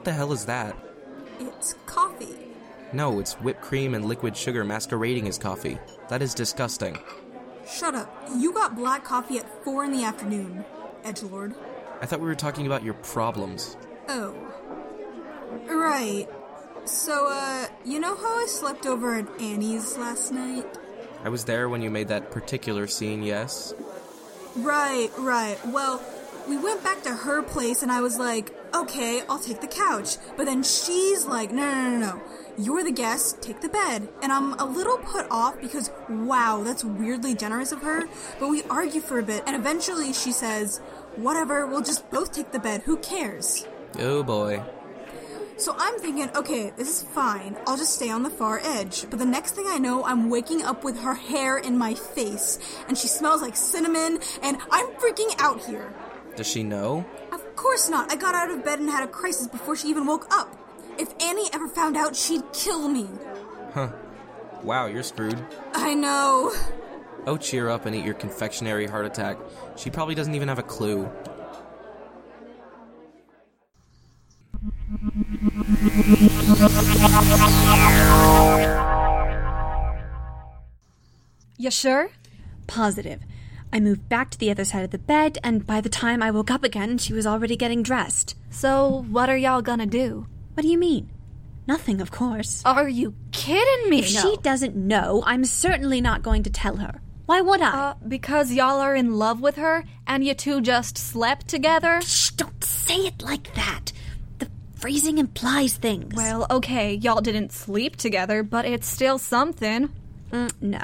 What 0.00 0.06
the 0.06 0.12
hell 0.14 0.32
is 0.32 0.46
that? 0.46 0.74
It's 1.40 1.74
coffee. 1.84 2.34
No, 2.94 3.20
it's 3.20 3.34
whipped 3.34 3.60
cream 3.60 3.92
and 3.92 4.06
liquid 4.06 4.34
sugar 4.34 4.64
masquerading 4.64 5.28
as 5.28 5.36
coffee. 5.36 5.78
That 6.08 6.22
is 6.22 6.32
disgusting. 6.32 6.98
Shut 7.68 7.94
up. 7.94 8.10
You 8.34 8.50
got 8.54 8.74
black 8.74 9.04
coffee 9.04 9.36
at 9.36 9.62
4 9.62 9.84
in 9.84 9.92
the 9.92 10.04
afternoon, 10.04 10.64
Edgelord. 11.04 11.54
I 12.00 12.06
thought 12.06 12.20
we 12.20 12.28
were 12.28 12.34
talking 12.34 12.64
about 12.64 12.82
your 12.82 12.94
problems. 12.94 13.76
Oh. 14.08 14.34
Right. 15.68 16.26
So, 16.86 17.28
uh, 17.30 17.66
you 17.84 18.00
know 18.00 18.16
how 18.16 18.42
I 18.42 18.46
slept 18.46 18.86
over 18.86 19.16
at 19.16 19.28
Annie's 19.38 19.98
last 19.98 20.32
night? 20.32 20.64
I 21.22 21.28
was 21.28 21.44
there 21.44 21.68
when 21.68 21.82
you 21.82 21.90
made 21.90 22.08
that 22.08 22.30
particular 22.30 22.86
scene, 22.86 23.22
yes? 23.22 23.74
Right, 24.56 25.10
right. 25.18 25.58
Well, 25.66 26.02
we 26.48 26.56
went 26.56 26.82
back 26.82 27.02
to 27.02 27.10
her 27.14 27.42
place 27.42 27.82
and 27.82 27.92
I 27.92 28.00
was 28.00 28.18
like, 28.18 28.56
okay, 28.74 29.22
I'll 29.28 29.38
take 29.38 29.60
the 29.60 29.66
couch. 29.66 30.16
But 30.36 30.46
then 30.46 30.62
she's 30.62 31.26
like, 31.26 31.52
no, 31.52 31.70
no, 31.70 31.90
no, 31.90 31.98
no. 31.98 32.22
You're 32.58 32.82
the 32.84 32.92
guest, 32.92 33.40
take 33.40 33.60
the 33.60 33.68
bed. 33.68 34.08
And 34.22 34.32
I'm 34.32 34.54
a 34.54 34.64
little 34.64 34.98
put 34.98 35.26
off 35.30 35.60
because, 35.60 35.90
wow, 36.08 36.62
that's 36.62 36.84
weirdly 36.84 37.34
generous 37.34 37.72
of 37.72 37.82
her. 37.82 38.08
But 38.38 38.48
we 38.48 38.62
argue 38.64 39.00
for 39.00 39.18
a 39.18 39.22
bit 39.22 39.42
and 39.46 39.56
eventually 39.56 40.12
she 40.12 40.32
says, 40.32 40.78
whatever, 41.16 41.66
we'll 41.66 41.82
just 41.82 42.10
both 42.10 42.32
take 42.32 42.52
the 42.52 42.58
bed. 42.58 42.82
Who 42.82 42.96
cares? 42.98 43.66
Oh 43.98 44.22
boy. 44.22 44.62
So 45.56 45.74
I'm 45.78 45.98
thinking, 45.98 46.30
okay, 46.34 46.72
this 46.74 46.88
is 46.88 47.08
fine. 47.10 47.54
I'll 47.66 47.76
just 47.76 47.94
stay 47.94 48.08
on 48.08 48.22
the 48.22 48.30
far 48.30 48.60
edge. 48.64 49.04
But 49.10 49.18
the 49.18 49.26
next 49.26 49.52
thing 49.52 49.66
I 49.68 49.76
know, 49.76 50.02
I'm 50.04 50.30
waking 50.30 50.62
up 50.62 50.84
with 50.84 50.98
her 51.00 51.12
hair 51.12 51.58
in 51.58 51.76
my 51.76 51.92
face, 51.92 52.58
and 52.88 52.96
she 52.96 53.08
smells 53.08 53.42
like 53.42 53.56
cinnamon, 53.56 54.20
and 54.42 54.56
I'm 54.70 54.86
freaking 54.92 55.34
out 55.38 55.62
here. 55.62 55.92
Does 56.34 56.46
she 56.46 56.62
know? 56.62 57.04
Of 57.60 57.64
course 57.64 57.90
not. 57.90 58.10
I 58.10 58.16
got 58.16 58.34
out 58.34 58.50
of 58.50 58.64
bed 58.64 58.78
and 58.80 58.88
had 58.88 59.04
a 59.04 59.06
crisis 59.06 59.46
before 59.46 59.76
she 59.76 59.88
even 59.88 60.06
woke 60.06 60.26
up. 60.34 60.56
If 60.98 61.12
Annie 61.22 61.50
ever 61.52 61.68
found 61.68 61.94
out, 61.94 62.16
she'd 62.16 62.42
kill 62.54 62.88
me. 62.88 63.06
Huh. 63.74 63.90
Wow, 64.62 64.86
you're 64.86 65.02
screwed. 65.02 65.38
I 65.74 65.92
know. 65.92 66.54
Oh, 67.26 67.36
cheer 67.36 67.68
up 67.68 67.84
and 67.84 67.94
eat 67.94 68.02
your 68.02 68.14
confectionery 68.14 68.86
heart 68.86 69.04
attack. 69.04 69.36
She 69.76 69.90
probably 69.90 70.14
doesn't 70.14 70.34
even 70.34 70.48
have 70.48 70.58
a 70.58 70.62
clue. 70.62 71.06
You 81.58 81.70
sure? 81.70 82.08
Positive. 82.66 83.20
I 83.72 83.80
moved 83.80 84.08
back 84.08 84.30
to 84.30 84.38
the 84.38 84.50
other 84.50 84.64
side 84.64 84.84
of 84.84 84.90
the 84.90 84.98
bed, 84.98 85.38
and 85.44 85.66
by 85.66 85.80
the 85.80 85.88
time 85.88 86.22
I 86.22 86.30
woke 86.30 86.50
up 86.50 86.64
again, 86.64 86.98
she 86.98 87.12
was 87.12 87.26
already 87.26 87.56
getting 87.56 87.82
dressed. 87.82 88.36
So, 88.50 89.04
what 89.08 89.28
are 89.28 89.36
y'all 89.36 89.62
gonna 89.62 89.86
do? 89.86 90.26
What 90.54 90.62
do 90.62 90.68
you 90.68 90.78
mean? 90.78 91.10
Nothing, 91.66 92.00
of 92.00 92.10
course. 92.10 92.62
Are 92.64 92.88
you 92.88 93.14
kidding 93.30 93.90
me? 93.90 94.00
If 94.00 94.06
she 94.06 94.36
doesn't 94.42 94.74
know, 94.74 95.22
I'm 95.24 95.44
certainly 95.44 96.00
not 96.00 96.22
going 96.22 96.42
to 96.42 96.50
tell 96.50 96.76
her. 96.76 97.00
Why 97.26 97.40
would 97.42 97.60
I? 97.60 97.70
Uh, 97.70 97.94
because 98.08 98.50
y'all 98.50 98.80
are 98.80 98.96
in 98.96 99.14
love 99.14 99.40
with 99.40 99.54
her 99.54 99.84
and 100.04 100.24
you 100.24 100.34
two 100.34 100.60
just 100.60 100.98
slept 100.98 101.46
together? 101.46 102.00
Shh, 102.00 102.32
don't 102.32 102.64
say 102.64 102.96
it 103.06 103.22
like 103.22 103.54
that. 103.54 103.92
The 104.38 104.50
phrasing 104.74 105.18
implies 105.18 105.76
things. 105.76 106.12
Well, 106.16 106.44
okay, 106.50 106.94
y'all 106.94 107.20
didn't 107.20 107.52
sleep 107.52 107.94
together, 107.94 108.42
but 108.42 108.64
it's 108.64 108.88
still 108.88 109.18
something. 109.18 109.90
Mm, 110.32 110.50
no. 110.60 110.80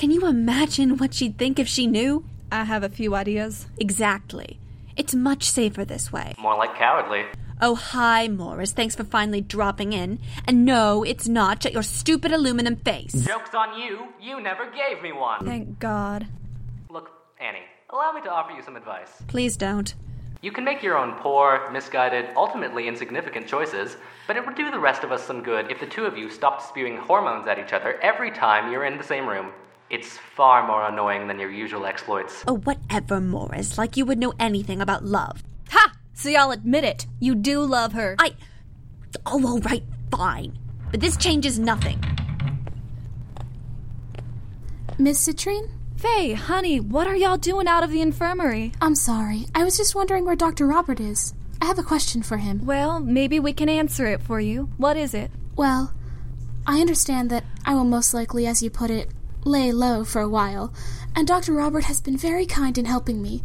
Can 0.00 0.10
you 0.10 0.26
imagine 0.26 0.96
what 0.96 1.12
she'd 1.12 1.36
think 1.36 1.58
if 1.58 1.68
she 1.68 1.86
knew? 1.86 2.24
I 2.50 2.64
have 2.64 2.82
a 2.82 2.88
few 2.88 3.14
ideas. 3.14 3.66
Exactly. 3.76 4.58
It's 4.96 5.14
much 5.14 5.42
safer 5.42 5.84
this 5.84 6.10
way. 6.10 6.34
More 6.38 6.56
like 6.56 6.74
cowardly. 6.74 7.26
Oh, 7.60 7.74
hi, 7.74 8.26
Morris. 8.26 8.72
Thanks 8.72 8.96
for 8.96 9.04
finally 9.04 9.42
dropping 9.42 9.92
in. 9.92 10.18
And 10.46 10.64
no, 10.64 11.02
it's 11.02 11.28
not. 11.28 11.62
Shut 11.62 11.74
your 11.74 11.82
stupid 11.82 12.32
aluminum 12.32 12.76
face. 12.76 13.12
Joke's 13.12 13.54
on 13.54 13.78
you. 13.78 14.06
You 14.18 14.40
never 14.40 14.70
gave 14.70 15.02
me 15.02 15.12
one. 15.12 15.44
Thank 15.44 15.78
God. 15.78 16.26
Look, 16.88 17.10
Annie, 17.38 17.66
allow 17.90 18.12
me 18.12 18.22
to 18.22 18.30
offer 18.30 18.52
you 18.52 18.62
some 18.62 18.76
advice. 18.76 19.10
Please 19.28 19.58
don't. 19.58 19.92
You 20.40 20.50
can 20.50 20.64
make 20.64 20.82
your 20.82 20.96
own 20.96 21.12
poor, 21.16 21.70
misguided, 21.70 22.30
ultimately 22.36 22.88
insignificant 22.88 23.46
choices, 23.46 23.98
but 24.26 24.38
it 24.38 24.46
would 24.46 24.56
do 24.56 24.70
the 24.70 24.80
rest 24.80 25.04
of 25.04 25.12
us 25.12 25.22
some 25.22 25.42
good 25.42 25.70
if 25.70 25.78
the 25.78 25.84
two 25.84 26.06
of 26.06 26.16
you 26.16 26.30
stopped 26.30 26.62
spewing 26.62 26.96
hormones 26.96 27.46
at 27.46 27.58
each 27.58 27.74
other 27.74 28.00
every 28.00 28.30
time 28.30 28.72
you're 28.72 28.86
in 28.86 28.96
the 28.96 29.04
same 29.04 29.28
room. 29.28 29.52
It's 29.90 30.16
far 30.16 30.64
more 30.68 30.86
annoying 30.86 31.26
than 31.26 31.40
your 31.40 31.50
usual 31.50 31.84
exploits. 31.84 32.44
Oh, 32.46 32.58
whatever, 32.58 33.20
Morris. 33.20 33.76
Like 33.76 33.96
you 33.96 34.04
would 34.06 34.20
know 34.20 34.32
anything 34.38 34.80
about 34.80 35.04
love. 35.04 35.42
Ha! 35.70 35.92
So 36.14 36.28
y'all 36.28 36.52
admit 36.52 36.84
it. 36.84 37.06
You 37.18 37.34
do 37.34 37.60
love 37.62 37.92
her. 37.94 38.14
I. 38.20 38.36
Oh, 39.26 39.44
all 39.44 39.58
right, 39.58 39.82
fine. 40.12 40.56
But 40.92 41.00
this 41.00 41.16
changes 41.16 41.58
nothing. 41.58 41.98
Miss 44.96 45.26
Citrine? 45.26 45.70
Faye, 45.96 46.34
honey, 46.34 46.78
what 46.78 47.08
are 47.08 47.16
y'all 47.16 47.36
doing 47.36 47.66
out 47.66 47.82
of 47.82 47.90
the 47.90 48.00
infirmary? 48.00 48.72
I'm 48.80 48.94
sorry. 48.94 49.46
I 49.54 49.64
was 49.64 49.76
just 49.76 49.96
wondering 49.96 50.24
where 50.24 50.36
Dr. 50.36 50.66
Robert 50.66 51.00
is. 51.00 51.34
I 51.60 51.66
have 51.66 51.78
a 51.78 51.82
question 51.82 52.22
for 52.22 52.36
him. 52.36 52.64
Well, 52.64 53.00
maybe 53.00 53.40
we 53.40 53.52
can 53.52 53.68
answer 53.68 54.06
it 54.06 54.22
for 54.22 54.40
you. 54.40 54.70
What 54.76 54.96
is 54.96 55.14
it? 55.14 55.30
Well, 55.56 55.92
I 56.66 56.80
understand 56.80 57.28
that 57.30 57.44
I 57.64 57.74
will 57.74 57.84
most 57.84 58.14
likely, 58.14 58.46
as 58.46 58.62
you 58.62 58.70
put 58.70 58.90
it, 58.90 59.10
lay 59.44 59.72
low 59.72 60.04
for 60.04 60.20
a 60.20 60.28
while, 60.28 60.72
and 61.14 61.26
Dr. 61.26 61.52
Robert 61.52 61.84
has 61.84 62.00
been 62.00 62.16
very 62.16 62.46
kind 62.46 62.76
in 62.78 62.84
helping 62.84 63.22
me. 63.22 63.42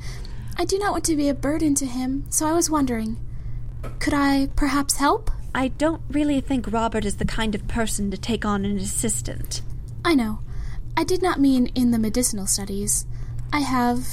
I 0.58 0.66
do 0.66 0.78
not 0.78 0.92
want 0.92 1.04
to 1.06 1.16
be 1.16 1.30
a 1.30 1.34
burden 1.34 1.75
to 1.75 1.86
him, 1.86 2.25
so 2.30 2.46
I 2.48 2.54
was 2.54 2.70
wondering 2.70 3.18
could 4.00 4.14
I 4.14 4.50
perhaps 4.56 4.98
help? 4.98 5.32
I 5.54 5.70
don't 5.70 6.02
really 6.10 6.42
think 6.42 6.72
Robert 6.72 7.06
is 7.06 7.18
the 7.18 7.25
kind 7.25 7.56
of 7.56 7.68
person 7.68 8.12
to 8.12 8.18
take 8.18 8.46
on 8.46 8.66
an 8.66 8.78
assistant. 8.78 9.62
I 10.04 10.16
know. 10.16 10.40
I 10.98 11.04
did 11.04 11.22
not 11.22 11.40
mean 11.40 11.68
in 11.75 11.92
the 11.92 12.00
medicinal 12.00 12.48
studies. 12.48 13.06
I 13.54 13.60
have 13.60 14.08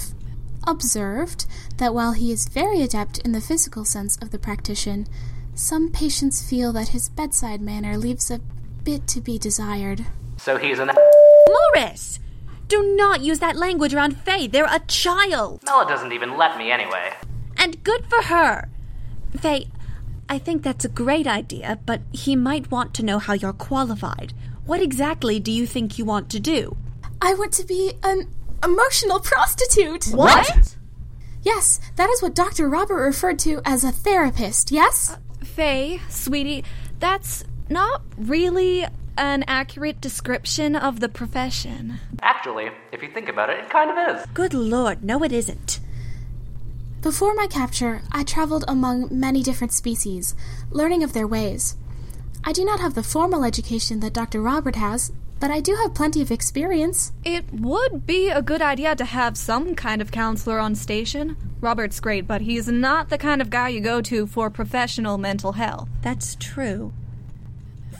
observed 0.66 1.46
that 1.78 1.94
while 1.94 2.12
he 2.12 2.30
is 2.32 2.48
very 2.48 2.82
adept 2.82 3.18
in 3.18 3.32
the 3.32 3.40
physical 3.40 3.84
sense 3.84 4.16
of 4.18 4.30
the 4.30 4.38
practitioner, 4.38 5.04
some 5.54 5.90
patients 5.90 6.48
feel 6.48 6.72
that 6.72 6.88
his 6.88 7.08
bedside 7.08 7.60
manner 7.60 7.96
leaves 7.96 8.30
a 8.30 8.40
bit 8.84 9.06
to 9.08 9.20
be 9.20 9.38
desired. 9.38 10.06
So 10.36 10.56
he's 10.56 10.78
an. 10.78 10.90
Morris! 11.48 12.18
Do 12.68 12.94
not 12.96 13.20
use 13.22 13.38
that 13.40 13.56
language 13.56 13.94
around 13.94 14.16
Faye. 14.16 14.46
They're 14.46 14.64
a 14.64 14.80
child. 14.86 15.62
Mela 15.64 15.86
doesn't 15.86 16.12
even 16.12 16.36
let 16.36 16.56
me 16.56 16.70
anyway. 16.70 17.12
And 17.56 17.82
good 17.84 18.06
for 18.06 18.22
her. 18.22 18.68
Faye, 19.38 19.68
I 20.28 20.38
think 20.38 20.62
that's 20.62 20.84
a 20.84 20.88
great 20.88 21.26
idea, 21.26 21.78
but 21.84 22.00
he 22.12 22.34
might 22.36 22.70
want 22.70 22.94
to 22.94 23.04
know 23.04 23.18
how 23.18 23.34
you're 23.34 23.52
qualified. 23.52 24.32
What 24.64 24.80
exactly 24.80 25.38
do 25.40 25.52
you 25.52 25.66
think 25.66 25.98
you 25.98 26.04
want 26.04 26.30
to 26.30 26.40
do? 26.40 26.76
I 27.20 27.34
want 27.34 27.52
to 27.54 27.64
be 27.64 27.92
an 28.02 28.28
emotional 28.64 29.20
prostitute. 29.20 30.06
What? 30.06 30.76
Yes, 31.42 31.80
that 31.96 32.08
is 32.10 32.22
what 32.22 32.34
Dr. 32.34 32.68
Robert 32.68 33.02
referred 33.02 33.38
to 33.40 33.60
as 33.64 33.84
a 33.84 33.92
therapist, 33.92 34.70
yes? 34.70 35.12
Uh, 35.12 35.44
Faye, 35.44 36.00
sweetie, 36.08 36.64
that's 37.00 37.44
not 37.68 38.02
really 38.16 38.86
an 39.16 39.44
accurate 39.46 40.00
description 40.00 40.74
of 40.74 41.00
the 41.00 41.08
profession. 41.08 41.98
Actually, 42.20 42.70
if 42.92 43.02
you 43.02 43.10
think 43.10 43.28
about 43.28 43.50
it, 43.50 43.58
it 43.58 43.70
kind 43.70 43.90
of 43.90 44.16
is. 44.16 44.26
Good 44.34 44.54
lord, 44.54 45.02
no, 45.02 45.22
it 45.22 45.32
isn't. 45.32 45.80
Before 47.02 47.34
my 47.34 47.46
capture, 47.46 48.02
I 48.12 48.22
traveled 48.22 48.64
among 48.68 49.08
many 49.10 49.42
different 49.42 49.72
species, 49.72 50.34
learning 50.70 51.02
of 51.02 51.12
their 51.12 51.26
ways. 51.26 51.76
I 52.44 52.52
do 52.52 52.64
not 52.64 52.80
have 52.80 52.94
the 52.94 53.02
formal 53.02 53.44
education 53.44 54.00
that 54.00 54.12
Dr. 54.12 54.40
Robert 54.40 54.76
has, 54.76 55.12
but 55.40 55.50
I 55.50 55.58
do 55.58 55.74
have 55.74 55.94
plenty 55.94 56.22
of 56.22 56.30
experience. 56.30 57.10
It 57.24 57.52
would 57.52 58.06
be 58.06 58.28
a 58.28 58.40
good 58.40 58.62
idea 58.62 58.94
to 58.94 59.04
have 59.04 59.36
some 59.36 59.74
kind 59.74 60.00
of 60.00 60.12
counselor 60.12 60.60
on 60.60 60.76
station. 60.76 61.36
Robert's 61.60 61.98
great, 61.98 62.28
but 62.28 62.42
he's 62.42 62.68
not 62.68 63.08
the 63.08 63.18
kind 63.18 63.42
of 63.42 63.50
guy 63.50 63.68
you 63.70 63.80
go 63.80 64.00
to 64.02 64.28
for 64.28 64.50
professional 64.50 65.18
mental 65.18 65.52
health. 65.52 65.88
That's 66.02 66.36
true. 66.38 66.92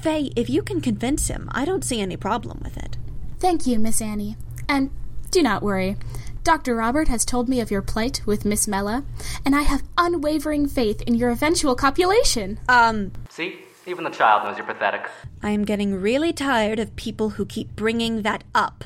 Faye, 0.02 0.32
if 0.34 0.50
you 0.50 0.62
can 0.62 0.80
convince 0.80 1.28
him, 1.28 1.48
I 1.52 1.64
don't 1.64 1.84
see 1.84 2.00
any 2.00 2.16
problem 2.16 2.60
with 2.62 2.76
it. 2.76 2.96
Thank 3.38 3.68
you, 3.68 3.78
Miss 3.78 4.02
Annie. 4.02 4.36
And 4.68 4.90
do 5.30 5.42
not 5.42 5.62
worry. 5.62 5.96
Dr. 6.42 6.74
Robert 6.74 7.06
has 7.06 7.24
told 7.24 7.48
me 7.48 7.60
of 7.60 7.70
your 7.70 7.82
plight 7.82 8.20
with 8.26 8.44
Miss 8.44 8.66
Mela, 8.66 9.04
and 9.44 9.54
I 9.54 9.62
have 9.62 9.84
unwavering 9.96 10.66
faith 10.66 11.02
in 11.02 11.14
your 11.14 11.30
eventual 11.30 11.76
copulation. 11.76 12.58
Um, 12.68 13.12
See? 13.30 13.60
Even 13.86 14.02
the 14.02 14.10
child 14.10 14.44
knows 14.44 14.56
you're 14.56 14.66
pathetic. 14.66 15.08
I 15.40 15.50
am 15.50 15.64
getting 15.64 15.94
really 15.94 16.32
tired 16.32 16.78
of 16.80 16.94
people 16.96 17.30
who 17.30 17.46
keep 17.46 17.74
bringing 17.76 18.22
that 18.22 18.42
up. 18.54 18.84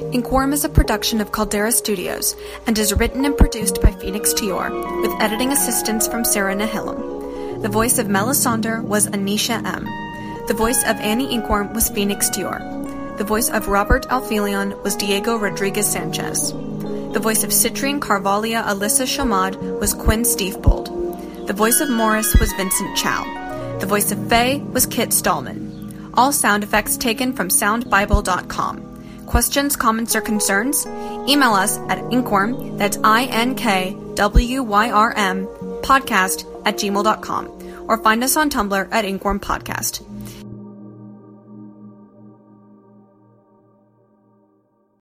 Inkwyrm 0.00 0.52
is 0.54 0.64
a 0.64 0.68
production 0.68 1.20
of 1.20 1.30
Caldera 1.30 1.70
Studios 1.70 2.34
and 2.66 2.76
is 2.78 2.94
written 2.94 3.26
and 3.26 3.36
produced 3.36 3.82
by 3.82 3.92
Phoenix 3.92 4.32
Tior, 4.32 4.70
with 5.02 5.20
editing 5.20 5.52
assistance 5.52 6.08
from 6.08 6.24
Sarah 6.24 6.56
Nahillam. 6.56 7.62
The 7.62 7.68
voice 7.68 7.98
of 7.98 8.06
Melisandre 8.06 8.82
was 8.82 9.06
Anisha 9.08 9.62
M. 9.62 9.84
The 10.48 10.54
voice 10.54 10.82
of 10.84 10.96
Annie 10.96 11.28
Inkwyrm 11.28 11.74
was 11.74 11.90
Phoenix 11.90 12.30
Tior. 12.30 13.18
The 13.18 13.24
voice 13.24 13.50
of 13.50 13.68
Robert 13.68 14.08
Alfelion 14.08 14.82
was 14.82 14.96
Diego 14.96 15.36
Rodriguez 15.36 15.86
Sanchez. 15.86 16.52
The 17.12 17.20
voice 17.22 17.44
of 17.44 17.50
Citrine 17.50 18.00
Carvalia 18.00 18.64
Alyssa 18.64 19.06
Shamad 19.06 19.78
was 19.78 19.92
Quinn 19.92 20.22
Stevebold. 20.22 21.46
The 21.46 21.52
voice 21.52 21.80
of 21.80 21.90
Morris 21.90 22.34
was 22.40 22.52
Vincent 22.54 22.96
Chow. 22.96 23.78
The 23.78 23.86
voice 23.86 24.10
of 24.10 24.28
Faye 24.28 24.60
was 24.72 24.86
Kit 24.86 25.12
Stallman. 25.12 26.10
All 26.14 26.32
sound 26.32 26.64
effects 26.64 26.96
taken 26.96 27.34
from 27.34 27.48
soundbible.com. 27.48 28.89
Questions, 29.30 29.76
comments, 29.76 30.16
or 30.16 30.20
concerns? 30.20 30.84
Email 31.28 31.52
us 31.52 31.78
at 31.88 31.98
inkwyrm, 32.10 32.76
that's 32.76 32.98
I-N-K-W-Y-R-M, 33.04 35.46
podcast 35.82 36.66
at 36.66 36.76
gmail.com, 36.76 37.86
or 37.88 37.98
find 37.98 38.24
us 38.24 38.36
on 38.36 38.50
Tumblr 38.50 38.88
at 38.90 39.04
Inkwyrm 39.04 39.38
Podcast. 39.38 40.09